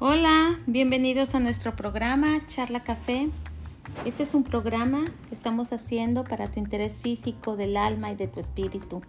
[0.00, 3.30] Hola, bienvenidos a nuestro programa Charla Café.
[4.04, 8.26] Este es un programa que estamos haciendo para tu interés físico, del alma y de
[8.26, 9.02] tu espíritu.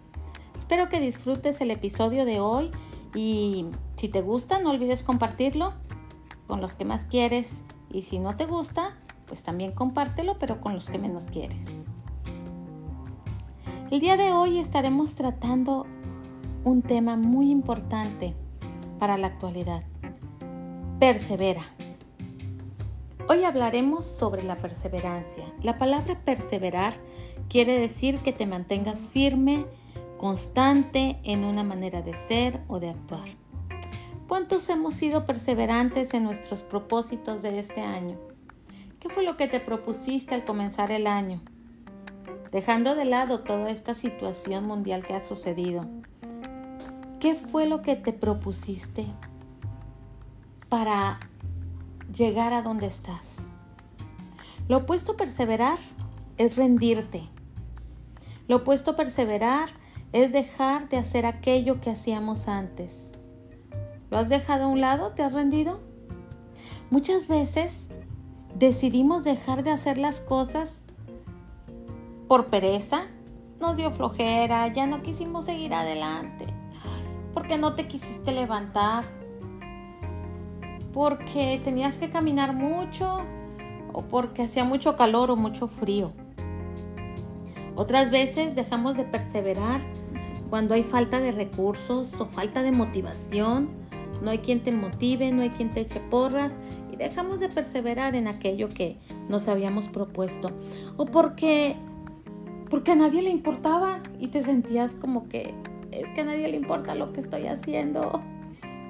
[0.56, 2.70] Espero que disfrutes el episodio de hoy
[3.16, 5.74] y si te gusta no olvides compartirlo
[6.46, 8.96] con los que más quieres y si no te gusta
[9.26, 11.66] pues también compártelo pero con los que menos quieres.
[13.90, 15.84] El día de hoy estaremos tratando
[16.62, 18.36] un tema muy importante
[19.00, 19.82] para la actualidad.
[20.98, 21.60] Persevera.
[23.28, 25.44] Hoy hablaremos sobre la perseverancia.
[25.62, 26.94] La palabra perseverar
[27.50, 29.66] quiere decir que te mantengas firme,
[30.16, 33.28] constante en una manera de ser o de actuar.
[34.26, 38.16] ¿Cuántos hemos sido perseverantes en nuestros propósitos de este año?
[38.98, 41.42] ¿Qué fue lo que te propusiste al comenzar el año?
[42.52, 45.84] Dejando de lado toda esta situación mundial que ha sucedido,
[47.20, 49.04] ¿qué fue lo que te propusiste
[50.68, 51.20] para
[52.14, 53.48] llegar a donde estás?
[54.68, 55.78] Lo opuesto a perseverar
[56.38, 57.22] es rendirte.
[58.48, 59.70] Lo opuesto a perseverar
[60.12, 63.12] es dejar de hacer aquello que hacíamos antes.
[64.10, 65.12] ¿Lo has dejado a un lado?
[65.12, 65.80] ¿Te has rendido?
[66.90, 67.90] Muchas veces
[68.54, 70.82] decidimos dejar de hacer las cosas
[72.28, 73.06] por pereza,
[73.60, 76.46] nos dio flojera, ya no quisimos seguir adelante,
[77.34, 79.04] porque no te quisiste levantar,
[80.96, 83.18] porque tenías que caminar mucho
[83.92, 86.14] o porque hacía mucho calor o mucho frío.
[87.74, 89.82] Otras veces dejamos de perseverar
[90.48, 93.68] cuando hay falta de recursos o falta de motivación,
[94.22, 96.56] no hay quien te motive, no hay quien te eche porras
[96.90, 98.96] y dejamos de perseverar en aquello que
[99.28, 100.50] nos habíamos propuesto.
[100.96, 101.76] O porque,
[102.70, 105.52] porque a nadie le importaba y te sentías como que
[105.90, 108.22] es que a nadie le importa lo que estoy haciendo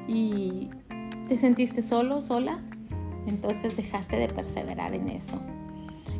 [0.06, 0.70] y
[1.26, 2.58] te sentiste solo, sola,
[3.26, 5.40] entonces dejaste de perseverar en eso.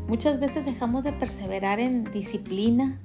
[0.08, 3.00] Muchas veces dejamos de perseverar en disciplina,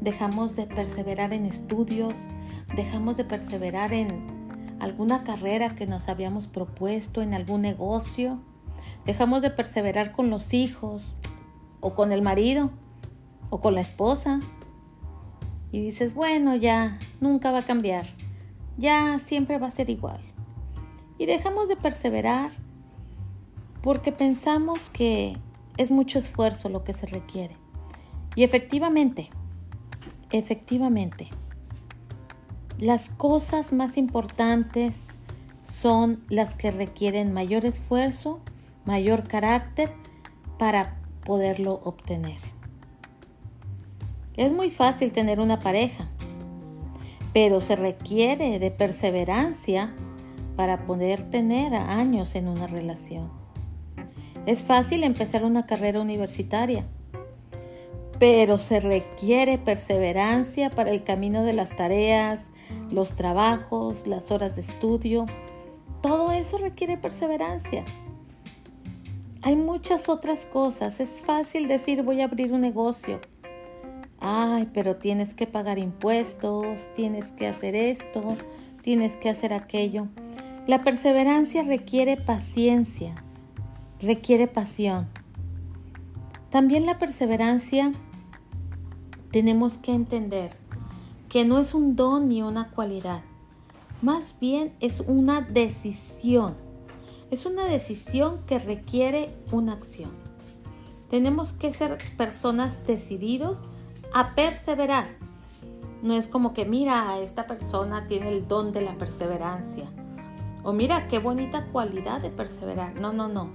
[0.00, 2.30] dejamos de perseverar en estudios,
[2.74, 8.40] dejamos de perseverar en alguna carrera que nos habíamos propuesto, en algún negocio,
[9.04, 11.16] dejamos de perseverar con los hijos
[11.80, 12.70] o con el marido
[13.50, 14.40] o con la esposa.
[15.70, 18.06] Y dices, bueno, ya, nunca va a cambiar,
[18.76, 20.20] ya siempre va a ser igual.
[21.18, 22.52] Y dejamos de perseverar
[23.82, 25.36] porque pensamos que
[25.76, 27.56] es mucho esfuerzo lo que se requiere.
[28.34, 29.30] Y efectivamente,
[30.30, 31.28] efectivamente,
[32.78, 35.18] las cosas más importantes
[35.62, 38.40] son las que requieren mayor esfuerzo,
[38.84, 39.92] mayor carácter
[40.58, 42.38] para poderlo obtener.
[44.36, 46.08] Es muy fácil tener una pareja,
[47.32, 49.94] pero se requiere de perseverancia
[50.56, 53.30] para poder tener años en una relación.
[54.46, 56.84] Es fácil empezar una carrera universitaria,
[58.18, 62.50] pero se requiere perseverancia para el camino de las tareas,
[62.90, 65.26] los trabajos, las horas de estudio.
[66.02, 67.84] Todo eso requiere perseverancia.
[69.42, 71.00] Hay muchas otras cosas.
[71.00, 73.20] Es fácil decir voy a abrir un negocio.
[74.20, 78.36] Ay, pero tienes que pagar impuestos, tienes que hacer esto,
[78.82, 80.06] tienes que hacer aquello.
[80.68, 83.16] La perseverancia requiere paciencia,
[84.00, 85.08] requiere pasión.
[86.50, 87.90] También la perseverancia
[89.32, 90.56] tenemos que entender
[91.28, 93.22] que no es un don ni una cualidad,
[94.02, 96.54] más bien es una decisión.
[97.32, 100.12] Es una decisión que requiere una acción.
[101.08, 103.68] Tenemos que ser personas decididos
[104.14, 105.08] a perseverar.
[106.04, 109.90] No es como que mira, esta persona tiene el don de la perseverancia.
[110.64, 113.00] O mira, qué bonita cualidad de perseverar.
[113.00, 113.52] No, no, no.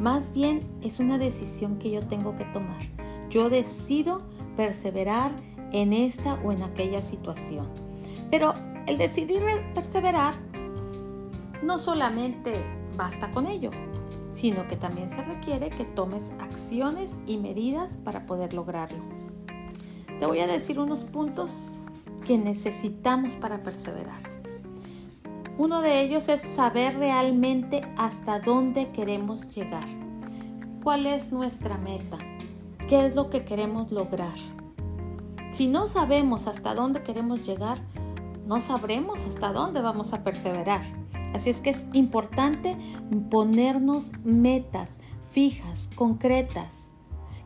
[0.00, 2.80] Más bien es una decisión que yo tengo que tomar.
[3.28, 4.22] Yo decido
[4.56, 5.32] perseverar
[5.72, 7.68] en esta o en aquella situación.
[8.30, 8.54] Pero
[8.86, 9.42] el decidir
[9.74, 10.34] perseverar
[11.62, 12.54] no solamente
[12.96, 13.70] basta con ello,
[14.30, 18.98] sino que también se requiere que tomes acciones y medidas para poder lograrlo.
[20.18, 21.66] Te voy a decir unos puntos
[22.26, 24.37] que necesitamos para perseverar.
[25.58, 29.88] Uno de ellos es saber realmente hasta dónde queremos llegar.
[30.84, 32.16] ¿Cuál es nuestra meta?
[32.88, 34.36] ¿Qué es lo que queremos lograr?
[35.50, 37.80] Si no sabemos hasta dónde queremos llegar,
[38.46, 40.82] no sabremos hasta dónde vamos a perseverar.
[41.34, 42.76] Así es que es importante
[43.28, 44.96] ponernos metas
[45.32, 46.92] fijas, concretas,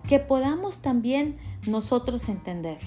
[0.07, 2.79] que podamos también nosotros entender.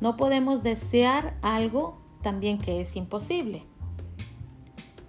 [0.00, 3.66] No podemos desear algo también que es imposible.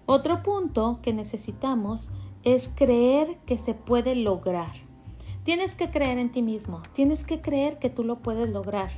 [0.06, 2.12] Otro punto que necesitamos
[2.44, 4.72] es creer que se puede lograr.
[5.44, 8.92] Tienes que creer en ti mismo, tienes que creer que tú lo puedes lograr.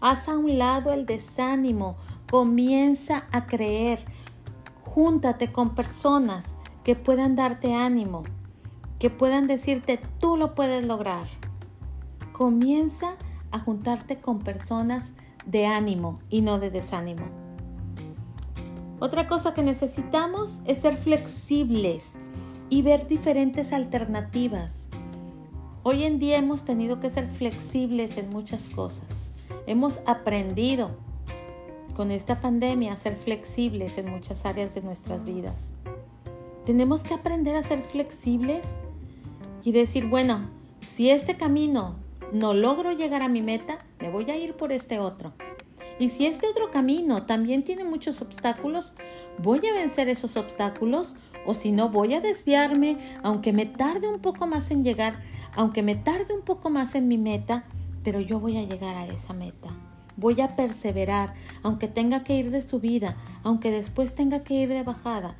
[0.00, 1.96] Haz a un lado el desánimo,
[2.30, 4.04] comienza a creer,
[4.82, 8.22] júntate con personas que puedan darte ánimo,
[8.98, 11.26] que puedan decirte tú lo puedes lograr.
[12.32, 13.16] Comienza
[13.50, 15.12] a juntarte con personas
[15.44, 17.39] de ánimo y no de desánimo.
[19.00, 22.18] Otra cosa que necesitamos es ser flexibles
[22.68, 24.88] y ver diferentes alternativas.
[25.82, 29.32] Hoy en día hemos tenido que ser flexibles en muchas cosas.
[29.66, 30.90] Hemos aprendido
[31.96, 35.72] con esta pandemia a ser flexibles en muchas áreas de nuestras vidas.
[36.66, 38.76] Tenemos que aprender a ser flexibles
[39.64, 40.50] y decir, bueno,
[40.82, 41.96] si este camino
[42.34, 45.32] no logro llegar a mi meta, me voy a ir por este otro.
[46.00, 48.94] Y si este otro camino también tiene muchos obstáculos,
[49.38, 54.20] voy a vencer esos obstáculos o si no, voy a desviarme, aunque me tarde un
[54.20, 55.22] poco más en llegar,
[55.54, 57.64] aunque me tarde un poco más en mi meta,
[58.02, 59.68] pero yo voy a llegar a esa meta.
[60.16, 64.82] Voy a perseverar, aunque tenga que ir de subida, aunque después tenga que ir de
[64.82, 65.36] bajada.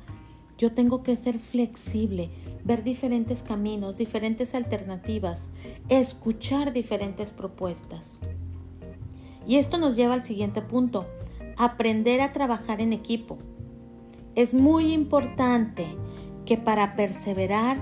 [0.59, 2.29] Yo tengo que ser flexible,
[2.63, 5.49] ver diferentes caminos, diferentes alternativas,
[5.89, 8.19] escuchar diferentes propuestas.
[9.47, 11.07] Y esto nos lleva al siguiente punto,
[11.57, 13.37] aprender a trabajar en equipo.
[14.35, 15.87] Es muy importante
[16.45, 17.77] que para perseverar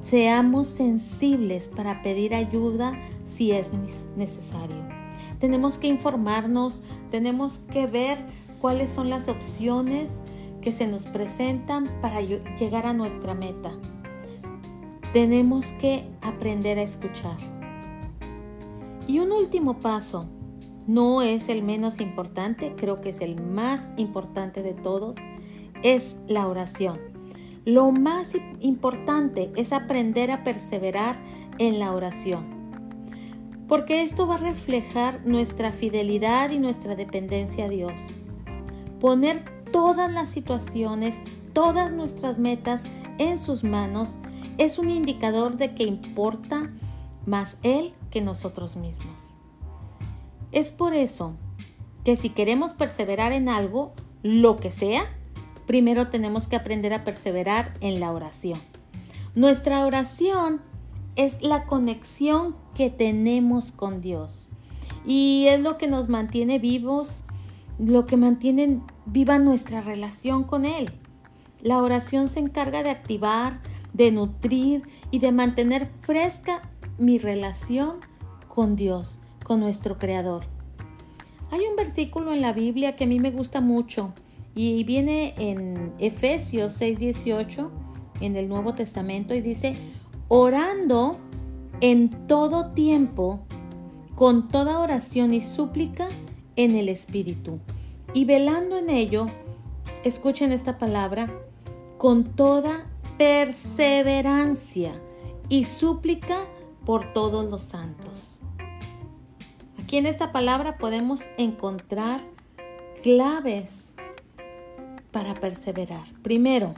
[0.00, 3.70] seamos sensibles para pedir ayuda si es
[4.16, 4.88] necesario.
[5.38, 8.18] Tenemos que informarnos, tenemos que ver
[8.60, 10.22] cuáles son las opciones
[10.60, 13.72] que se nos presentan para llegar a nuestra meta.
[15.12, 17.38] Tenemos que aprender a escuchar.
[19.06, 20.28] Y un último paso,
[20.86, 25.16] no es el menos importante, creo que es el más importante de todos,
[25.82, 26.98] es la oración.
[27.64, 31.16] Lo más importante es aprender a perseverar
[31.58, 32.46] en la oración,
[33.68, 38.00] porque esto va a reflejar nuestra fidelidad y nuestra dependencia a Dios.
[38.98, 41.20] Poner todas las situaciones,
[41.52, 42.84] todas nuestras metas
[43.18, 44.18] en sus manos
[44.58, 46.70] es un indicador de que importa
[47.26, 49.34] más Él que nosotros mismos.
[50.52, 51.36] Es por eso
[52.04, 53.92] que si queremos perseverar en algo,
[54.22, 55.04] lo que sea,
[55.66, 58.60] primero tenemos que aprender a perseverar en la oración.
[59.36, 60.60] Nuestra oración
[61.14, 64.48] es la conexión que tenemos con Dios
[65.06, 67.24] y es lo que nos mantiene vivos,
[67.78, 70.90] lo que mantiene viva nuestra relación con Él.
[71.62, 73.60] La oración se encarga de activar,
[73.92, 74.82] de nutrir
[75.12, 76.68] y de mantener fresca
[76.98, 78.00] mi relación
[78.48, 79.19] con Dios
[79.50, 80.44] con nuestro Creador.
[81.50, 84.12] Hay un versículo en la Biblia que a mí me gusta mucho
[84.54, 87.68] y viene en Efesios 6:18
[88.20, 89.74] en el Nuevo Testamento y dice,
[90.28, 91.18] orando
[91.80, 93.40] en todo tiempo,
[94.14, 96.06] con toda oración y súplica
[96.54, 97.58] en el Espíritu.
[98.14, 99.26] Y velando en ello,
[100.04, 101.28] escuchen esta palabra,
[101.98, 102.86] con toda
[103.18, 104.92] perseverancia
[105.48, 106.38] y súplica
[106.84, 108.39] por todos los santos.
[109.90, 112.20] Aquí en esta palabra podemos encontrar
[113.02, 113.92] claves
[115.10, 116.06] para perseverar.
[116.22, 116.74] Primero,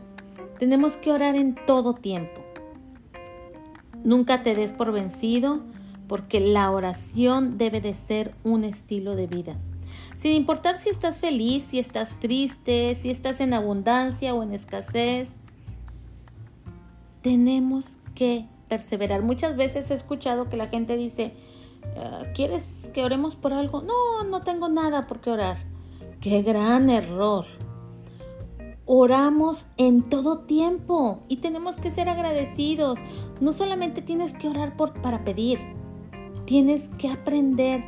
[0.59, 2.40] tenemos que orar en todo tiempo.
[4.02, 5.61] Nunca te des por vencido
[6.09, 9.59] porque la oración debe de ser un estilo de vida.
[10.16, 15.37] Sin importar si estás feliz, si estás triste, si estás en abundancia o en escasez,
[17.21, 19.21] tenemos que perseverar.
[19.23, 21.35] Muchas veces he escuchado que la gente dice,
[22.34, 23.82] ¿Quieres que oremos por algo?
[23.82, 25.56] No, no tengo nada por qué orar.
[26.20, 27.44] Qué gran error.
[28.84, 33.00] Oramos en todo tiempo y tenemos que ser agradecidos.
[33.40, 35.61] No solamente tienes que orar para pedir,
[36.46, 37.84] tienes que aprender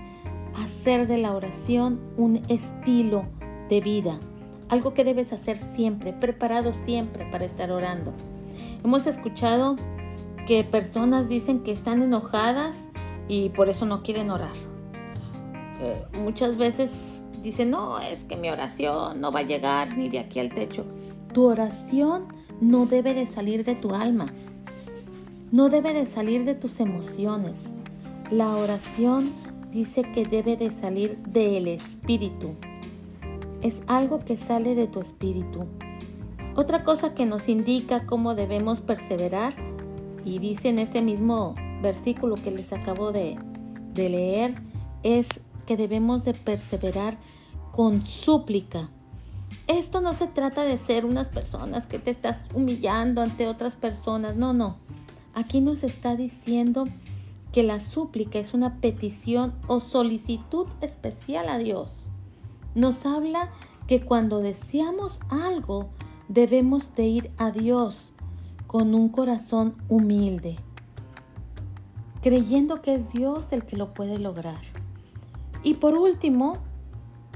[0.54, 3.24] a hacer de la oración un estilo
[3.68, 4.20] de vida,
[4.68, 8.12] algo que debes hacer siempre, preparado siempre para estar orando.
[8.84, 9.76] Hemos escuchado
[10.46, 12.88] que personas dicen que están enojadas
[13.28, 14.54] y por eso no quieren orar.
[16.12, 20.40] Muchas veces dicen, no, es que mi oración no va a llegar ni de aquí
[20.40, 20.84] al techo.
[21.32, 22.26] Tu oración
[22.60, 24.32] no debe de salir de tu alma,
[25.50, 27.74] no debe de salir de tus emociones.
[28.30, 29.30] La oración
[29.70, 32.54] dice que debe de salir del espíritu.
[33.60, 35.66] Es algo que sale de tu espíritu.
[36.54, 39.54] Otra cosa que nos indica cómo debemos perseverar,
[40.24, 41.54] y dice en ese mismo
[41.84, 43.38] versículo que les acabo de,
[43.92, 44.54] de leer
[45.04, 47.18] es que debemos de perseverar
[47.70, 48.90] con súplica.
[49.68, 54.34] Esto no se trata de ser unas personas que te estás humillando ante otras personas.
[54.34, 54.78] No, no.
[55.34, 56.86] Aquí nos está diciendo
[57.52, 62.08] que la súplica es una petición o solicitud especial a Dios.
[62.74, 63.50] Nos habla
[63.86, 65.90] que cuando deseamos algo
[66.28, 68.14] debemos de ir a Dios
[68.66, 70.56] con un corazón humilde,
[72.24, 74.62] creyendo que es Dios el que lo puede lograr.
[75.62, 76.54] Y por último,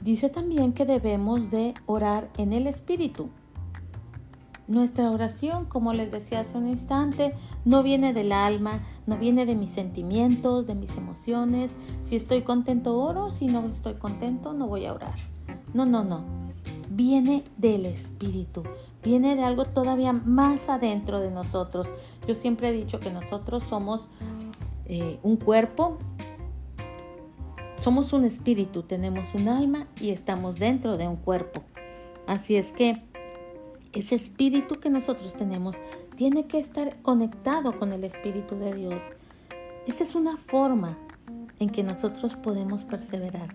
[0.02, 3.28] dice también que debemos de orar en el Espíritu.
[4.66, 7.34] Nuestra oración, como les decía hace un instante,
[7.66, 11.74] no viene del alma, no viene de mis sentimientos, de mis emociones.
[12.04, 13.28] Si estoy contento, oro.
[13.28, 15.18] Si no estoy contento, no voy a orar.
[15.74, 16.24] No, no, no.
[16.88, 18.62] Viene del Espíritu.
[19.02, 21.92] Viene de algo todavía más adentro de nosotros.
[22.26, 24.08] Yo siempre he dicho que nosotros somos
[24.88, 25.98] eh, un cuerpo,
[27.76, 31.62] somos un espíritu, tenemos un alma y estamos dentro de un cuerpo.
[32.26, 33.02] Así es que
[33.92, 35.76] ese espíritu que nosotros tenemos
[36.16, 39.12] tiene que estar conectado con el espíritu de Dios.
[39.86, 40.98] Esa es una forma
[41.58, 43.54] en que nosotros podemos perseverar.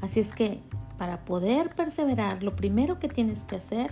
[0.00, 0.60] Así es que
[0.98, 3.90] para poder perseverar, lo primero que tienes que hacer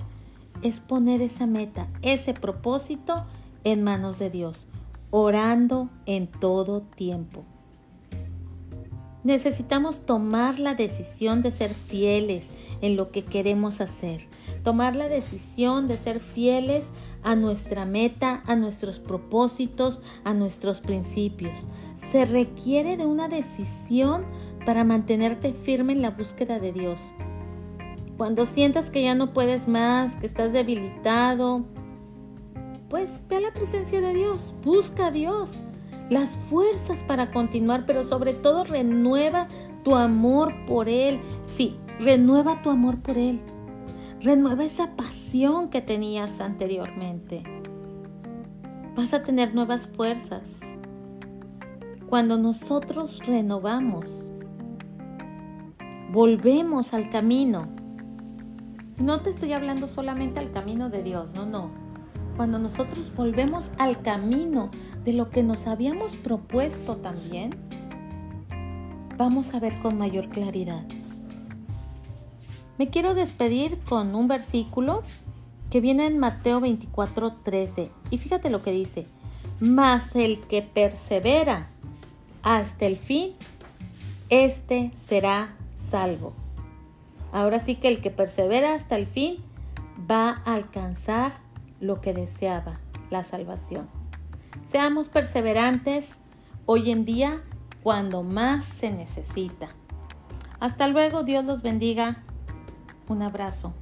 [0.63, 3.27] es poner esa meta, ese propósito
[3.65, 4.69] en manos de Dios,
[5.11, 7.45] orando en todo tiempo.
[9.23, 12.49] Necesitamos tomar la decisión de ser fieles
[12.81, 14.27] en lo que queremos hacer.
[14.65, 16.91] Tomar la decisión de ser fieles
[17.23, 21.69] a nuestra meta, a nuestros propósitos, a nuestros principios.
[21.99, 24.25] Se requiere de una decisión
[24.65, 27.01] para mantenerte firme en la búsqueda de Dios.
[28.17, 31.65] Cuando sientas que ya no puedes más, que estás debilitado,
[32.91, 35.63] pues ve a la presencia de Dios, busca a Dios,
[36.11, 39.47] las fuerzas para continuar, pero sobre todo renueva
[39.85, 41.21] tu amor por Él.
[41.47, 43.41] Sí, renueva tu amor por Él.
[44.21, 47.45] Renueva esa pasión que tenías anteriormente.
[48.97, 50.77] Vas a tener nuevas fuerzas.
[52.09, 54.33] Cuando nosotros renovamos,
[56.11, 57.69] volvemos al camino.
[58.99, 61.90] No te estoy hablando solamente al camino de Dios, no, no
[62.41, 64.71] cuando nosotros volvemos al camino
[65.05, 67.51] de lo que nos habíamos propuesto también,
[69.19, 70.83] vamos a ver con mayor claridad.
[72.79, 75.03] Me quiero despedir con un versículo
[75.69, 77.91] que viene en Mateo 24, 13.
[78.09, 79.05] Y fíjate lo que dice,
[79.61, 81.69] mas el que persevera
[82.43, 83.35] hasta el fin,
[84.31, 85.57] este será
[85.91, 86.33] salvo.
[87.33, 89.45] Ahora sí que el que persevera hasta el fin
[90.11, 91.50] va a alcanzar
[91.81, 92.79] lo que deseaba,
[93.11, 93.89] la salvación.
[94.65, 96.21] Seamos perseverantes
[96.67, 97.43] hoy en día
[97.83, 99.71] cuando más se necesita.
[100.61, 102.23] Hasta luego, Dios los bendiga.
[103.09, 103.75] Un abrazo.